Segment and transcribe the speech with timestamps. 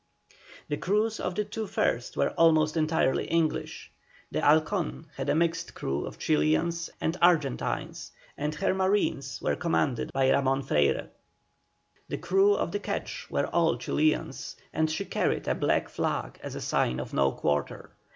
[0.67, 3.91] The crews of the two first were almost entirely English.
[4.31, 10.11] The Halcon had a mixed crew of Chilians and Argentines, and her marines were commanded
[10.11, 11.11] by Ramon Freyre.
[12.09, 16.55] The crew of the quetch were all Chilians, and she carried a black flag as
[16.55, 17.91] a sign of no quarter.